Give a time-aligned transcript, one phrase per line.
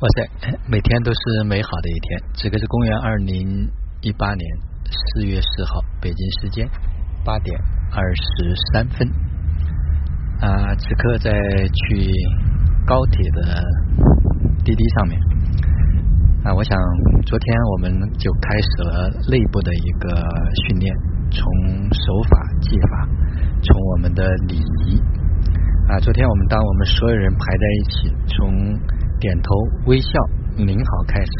[0.00, 2.22] 哇塞，每天都是美好的一天。
[2.32, 4.42] 这个是公元二零一八年
[4.88, 6.66] 四月四号，北京时间
[7.22, 7.60] 八点
[7.92, 9.06] 二十三分。
[10.40, 12.10] 啊，此刻在去
[12.86, 13.62] 高铁的
[14.64, 15.20] 滴滴上面。
[16.44, 16.78] 啊，我想
[17.26, 20.08] 昨天我们就开始了内部的一个
[20.64, 20.96] 训练，
[21.30, 21.44] 从
[21.92, 23.06] 手法、技法，
[23.62, 24.98] 从我们的礼仪。
[25.90, 28.80] 啊，昨天我们当我们所有人排在一起，从
[29.20, 30.08] 点头微笑，
[30.56, 31.30] 您好，开始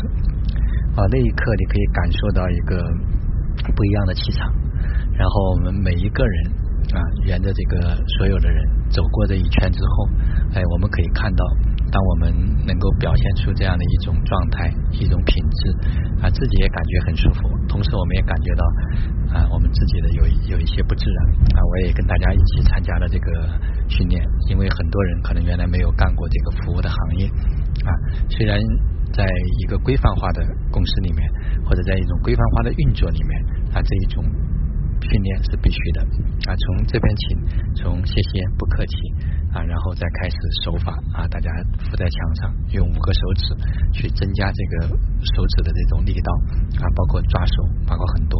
[0.97, 1.01] 啊！
[1.11, 2.77] 那一刻你可以感受到一个
[3.75, 4.53] 不一样的气场。
[5.17, 6.53] 然后我们每一个人
[6.93, 10.09] 啊，沿着这个所有的人走过这一圈之后，
[10.53, 11.43] 哎，我们可以看到，
[11.91, 12.35] 当我们
[12.67, 15.73] 能够表现出这样的一种状态、一种品质
[16.21, 17.49] 啊，自己也感觉很舒服。
[17.67, 18.65] 同时，我们也感觉到
[19.33, 21.65] 啊，我们自己的有有一些不自然啊。
[21.65, 23.49] 我也跟大家一起参加了这个
[23.89, 27.31] 训练，因为很多人可能原来没有干过这个服务的行业。
[27.85, 27.91] 啊，
[28.29, 28.59] 虽然
[29.13, 29.27] 在
[29.61, 31.29] 一个规范化的公司里面，
[31.65, 33.41] 或者在一种规范化的运作里面，
[33.73, 34.25] 啊，这一种
[35.03, 36.01] 训练是必须的。
[36.47, 38.97] 啊，从这边请，从谢谢不客气
[39.53, 43.55] 啊，然后再开始手法啊，大家扶在墙上，用五个手指
[43.93, 44.89] 去增加这个
[45.35, 46.33] 手指的这种力道
[46.81, 47.53] 啊，包括抓手，
[47.87, 48.39] 包括很多。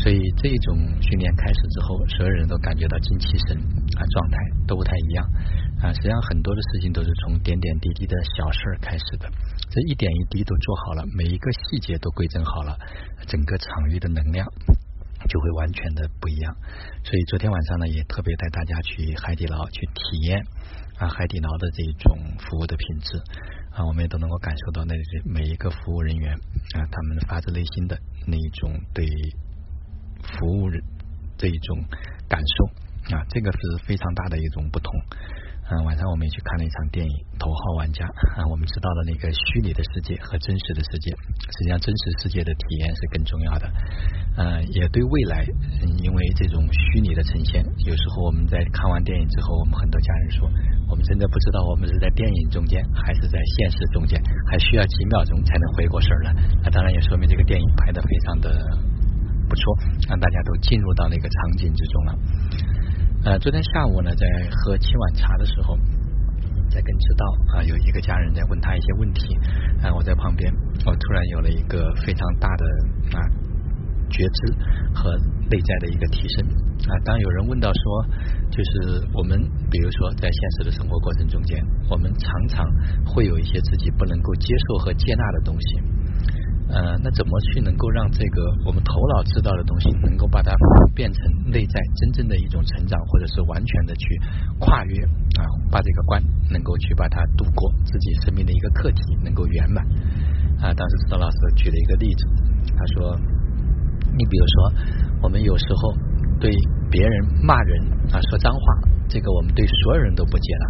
[0.00, 3.56] 所以这种训练开始之后，所有人都感觉到精气神
[3.98, 5.24] 啊，状态都不太一样。
[5.80, 9.28] 啊，实际上很多的事情都是从点点滴滴的小事儿开始的，
[9.68, 12.78] 这一点一滴都做好了，每一个细节都规整好了，
[13.26, 14.46] 整个场域的能量
[15.28, 16.56] 就会完全的不一样。
[17.04, 20.40] 所以昨天晚上呢，也特别带大家去海底捞去体验
[20.98, 23.16] 啊海底捞的这种服务的品质
[23.72, 26.32] 啊，我们也都能够感受到那每一个服务人员
[26.76, 29.06] 啊，他们发自内心的那一种对
[30.22, 30.82] 服务人
[31.36, 31.78] 这一种
[32.28, 34.92] 感受啊，这个是非常大的一种不同。
[35.70, 38.02] 嗯，晚上我们也去看了一场电影《头号玩家》
[38.34, 43.70] 啊，我们知道的那个虚拟的世界和真实的世界，实际上真实世界的体验是更重要的。
[44.34, 45.46] 嗯，也对未来，
[46.02, 50.50] 因为这种虚拟的呈现，有时候我们在看完电影之后，我们很多家人说，
[50.90, 54.20] 我们真的不知道我们是在电影中间还是在现实中间，
[54.50, 56.34] 还需要几秒钟才能回过神来。
[56.64, 58.50] 那当然也说明这个电影拍的非常的
[59.50, 59.76] 不错，
[60.08, 62.18] 让大家都进入到那个场景之中了。
[63.24, 65.76] 呃，昨天下午呢，在喝七碗茶的时候，
[66.70, 69.36] 在跟知道啊，有一个家人在问他一些问题，
[69.82, 70.54] 啊，我在旁边，
[70.86, 72.64] 我突然有了一个非常大的
[73.18, 73.18] 啊
[74.08, 74.54] 觉知
[74.94, 75.18] 和
[75.50, 76.46] 内在的一个提升
[76.86, 76.94] 啊。
[77.04, 78.06] 当有人问到说，
[78.50, 79.36] 就是我们
[79.68, 81.60] 比如说在现实的生活过程中间，
[81.90, 82.64] 我们常常
[83.04, 85.82] 会有一些自己不能够接受和接纳的东西。
[86.70, 90.54] 呃，那怎么去能够让这个我们头脑知道的东西，能够把它
[90.94, 91.20] 变成
[91.50, 94.06] 内在真正的一种成长，或者是完全的去
[94.60, 99.84] 跨越啊，把这个关能够去把它度过自己生命的一个课题，能够圆满
[100.62, 100.72] 啊。
[100.72, 102.26] 当时指导老师举了一个例子，
[102.76, 103.18] 他说，
[104.16, 104.72] 你比如说，
[105.22, 105.92] 我们有时候
[106.38, 106.54] 对
[106.88, 107.82] 别人骂人
[108.12, 108.60] 啊，说脏话，
[109.08, 110.66] 这个我们对所有人都不接纳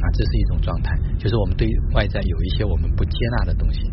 [0.00, 3.92] 啊，这是一种状态，就是我们对外在有一些我们不接纳的东西。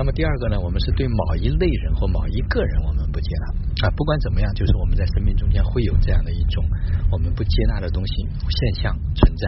[0.00, 3.92] 那么第二个呢，我们是对某一类人或某一个人我们不接纳啊。
[3.94, 6.64] 不管怎么样，就是我们在生命中间会有这样的一种
[7.12, 8.14] 我们不接纳的东西
[8.48, 9.46] 现象存在。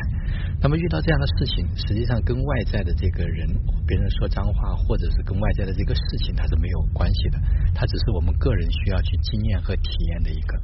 [0.61, 3.49] 那么遇到这样的事情，实际上跟外在的这个人，
[3.87, 7.41] 别人说脏话，或者是跟外在的这个事情，它是没有关系的。
[7.75, 10.61] 它只是我们个人需要去经验和体验的一个。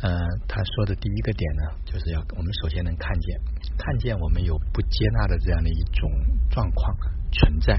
[0.00, 0.18] 呃，
[0.48, 3.38] 他说的第一个点呢，就是要我们首先能看见，
[3.76, 6.10] 看见我们有不接纳的这样的一种
[6.48, 6.96] 状况
[7.30, 7.78] 存在。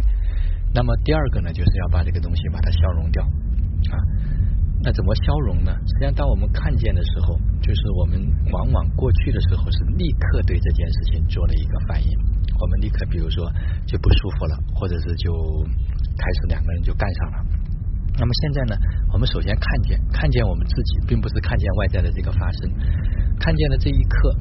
[0.73, 3.95] 那么第二个呢，就是要把这个东西把它消融掉啊。
[4.81, 5.71] 那怎么消融呢？
[5.71, 8.19] 实际上，当我们看见的时候，就是我们
[8.51, 12.09] 往往过去的时候是立刻对这件事情做了一个反应，
[12.59, 13.49] 我们立刻比如说
[13.85, 15.31] 就不舒服了，或者是就
[16.17, 17.37] 开始两个人就干上了。
[18.19, 18.75] 那么现在呢，
[19.13, 22.69] 我们首先看见看见我们自己，并不是看见外在的这个发生，
[23.39, 24.35] 看见了这一刻，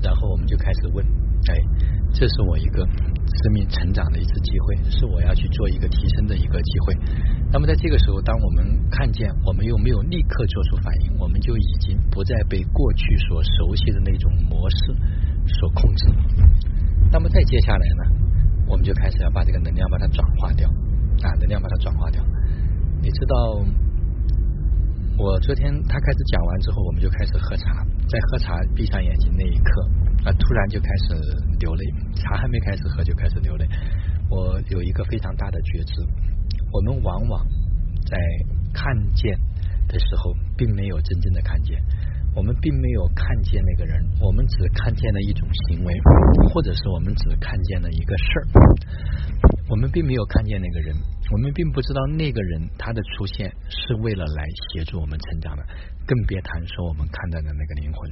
[0.00, 1.04] 然后我们就开始问，
[1.48, 1.54] 哎，
[2.12, 2.86] 这是我一个。
[3.44, 6.94] 生命成长的一次机会，是我要去做一个提升的一个机会。
[7.52, 14.76] 那么在这个时候，当我们看见，我们又没有立刻做出反应，我们就已经不再被过去所熟悉的那种模式
[15.46, 16.08] 所控制。
[17.10, 18.04] 那么再接下来呢，
[18.66, 20.68] 我们就开始要把这个能量把它转化掉
[21.22, 22.22] 啊，能量把它转化掉。
[23.00, 23.64] 你知道，
[25.16, 29.88] 我昨天他开始讲完之后，我们就开始喝茶，在喝茶闭上眼睛那一刻。
[30.24, 30.32] 啊！
[30.32, 31.14] 突然就开始
[31.58, 31.84] 流泪，
[32.16, 33.66] 茶还没开始喝就开始流泪。
[34.28, 36.02] 我有一个非常大的觉知，
[36.70, 37.46] 我们往往
[38.06, 38.16] 在
[38.72, 39.38] 看见
[39.86, 41.82] 的时候，并没有真正的看见。
[42.34, 45.94] 我们并没有看见那个人，我们只看见了一种行为，
[46.52, 48.46] 或者是我们只看见了一个事儿。
[49.68, 50.94] 我们并没有看见那个人，
[51.32, 55.64] 我们并不知道那个人他的出现是为了来协助我们成长的，
[56.06, 58.10] 更别谈说我们看到的那个灵魂。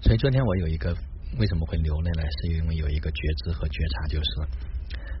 [0.00, 0.94] 所以昨天我有一个
[1.38, 2.22] 为什么会流泪呢？
[2.40, 4.26] 是因为有一个觉知和觉察，就是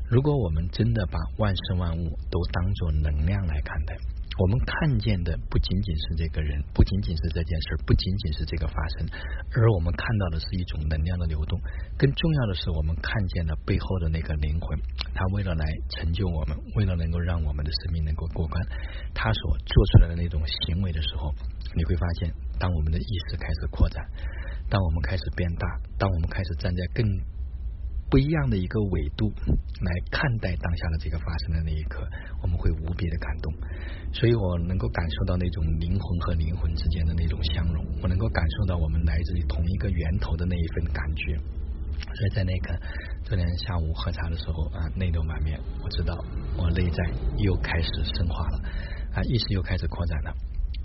[0.08, 3.96] 如果我们真的把万事万物都当做能量来看待。
[4.38, 9.08] 我们看见的不仅仅是这个人，不仅仅是这件事，不仅仅是这个发生，
[9.50, 11.60] 而我们看到的是一种能量的流动。
[11.98, 14.78] 更重要的是，我们看见了背后的那个灵魂，
[15.12, 18.64] 他为了来成就我们，为了能够让我们的生命能够过关，
[19.12, 21.34] 他所做出来的那种行为的时候，
[21.74, 24.06] 你会发现，当我们的意识开始扩展，
[24.70, 25.66] 当我们开始变大，
[25.98, 27.04] 当我们开始站在更。
[28.10, 29.30] 不一样的一个维度
[29.80, 32.08] 来看待当下的这个发生的那一刻，
[32.42, 33.52] 我们会无比的感动。
[34.12, 41.36] 所以我能够感受到那种灵魂和灵魂之间的那种相融，我能够感受到我们来自于同一个源头的那一份感觉。
[41.98, 42.80] 所以在那个
[43.24, 45.60] 昨天下午喝茶的时候啊，泪流满面。
[45.82, 46.16] 我知道
[46.56, 48.58] 我内在又开始升华了
[49.12, 50.32] 啊，意识又开始扩展了，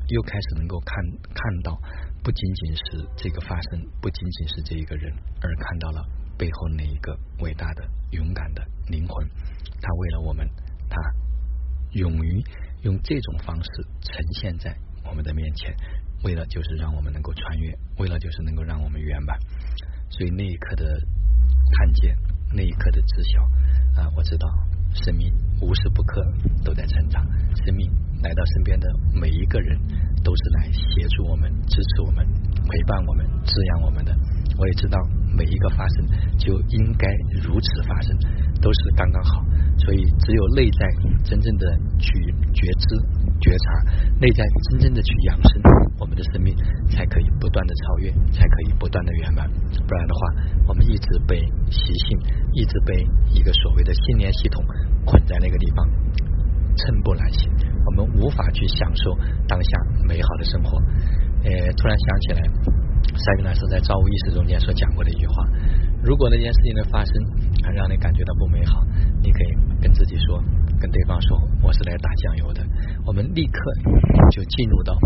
[0.09, 0.95] 又开始能够看
[1.33, 1.79] 看到
[2.23, 6.03] 不仅仅是这个发生，不仅仅是这一个人，而看到了。
[6.35, 9.29] 背后那一个伟大的、勇敢的灵魂，
[9.79, 10.49] 他为了我们，
[10.89, 10.99] 他
[11.91, 12.43] 勇于
[12.81, 13.69] 用这种方式
[14.01, 14.75] 呈现在
[15.05, 15.73] 我们的面前，
[16.23, 19.37] 为了就是让我们能够穿越，为了就是能够让我们圆满。
[20.09, 20.85] 所以那一刻的
[21.77, 22.17] 看见，
[22.51, 23.43] 那一刻的知晓
[24.01, 24.47] 啊，我知道
[24.93, 25.31] 生命
[25.61, 26.23] 无时不刻
[26.63, 27.25] 都在成长，
[27.65, 27.89] 生命
[28.21, 29.77] 来到身边的每一个人
[30.23, 32.25] 都是来协助我们、支持我们、
[32.69, 34.15] 陪伴我们、滋养我们的。
[34.57, 34.97] 我也知道。
[35.35, 36.05] 每一个发生
[36.37, 37.07] 就应该
[37.41, 38.15] 如此发生，
[38.61, 39.43] 都是刚刚好。
[39.79, 40.87] 所以，只有内在
[41.23, 42.13] 真正的去
[42.53, 42.95] 觉知、
[43.41, 43.83] 觉察，
[44.19, 45.61] 内在真正的去养生，
[45.97, 46.55] 我们的生命
[46.91, 49.47] 才可以不断的超越，才可以不断的圆满。
[49.85, 50.19] 不然的话，
[50.69, 51.37] 我们一直被
[51.69, 52.17] 习性，
[52.51, 54.65] 一直被一个所谓的信念系统
[55.05, 55.87] 捆在那个地方，
[56.75, 57.53] 寸步难行。
[57.85, 59.13] 我们无法去享受
[59.47, 60.79] 当下美好的生活。
[61.43, 62.41] 呃，突然想起来。
[63.15, 65.45] 塞格纳斯在造物意识中间所讲过的一句话：
[66.01, 67.13] 如果那件事情的发生
[67.75, 68.81] 让你感觉到不美好，
[69.21, 70.41] 你可以跟自己说，
[70.79, 72.63] 跟对方说，我是来打酱油的。
[73.05, 73.59] 我们立刻
[74.31, 74.97] 就进入到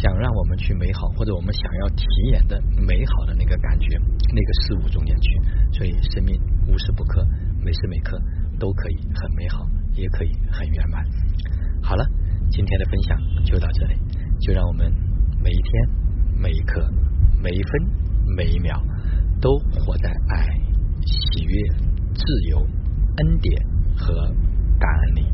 [0.00, 5.40] 想让我们去美好，或者我们想要体验的美好的那个感觉、那个事物中间去。
[5.72, 7.26] 所以，生命无时不刻、
[7.60, 8.20] 每时每刻
[8.58, 11.04] 都可以很美好，也可以很圆满。
[11.82, 12.04] 好了，
[12.50, 13.94] 今天的分享就到这里，
[14.40, 14.92] 就让我们
[15.42, 16.08] 每一天。
[16.40, 16.88] 每一刻、
[17.42, 17.90] 每一分、
[18.36, 18.80] 每一秒，
[19.40, 20.56] 都活在爱、
[21.04, 21.68] 喜悦、
[22.14, 23.60] 自由、恩典
[23.96, 24.14] 和
[24.78, 25.26] 感恩里。